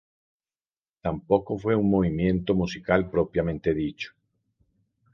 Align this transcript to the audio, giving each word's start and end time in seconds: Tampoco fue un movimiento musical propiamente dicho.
Tampoco 1.03 1.59
fue 1.59 1.75
un 1.75 1.87
movimiento 1.91 2.55
musical 2.55 3.07
propiamente 3.11 3.71
dicho. 3.71 4.15